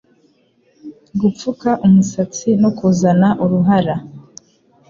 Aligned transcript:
Gupfuka 1.19 1.69
umusatsi 1.87 2.49
no 2.61 2.69
kuzana 2.77 3.27
uruhara 3.43 3.95